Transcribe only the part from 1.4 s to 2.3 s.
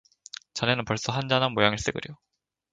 한 모양일세 그려.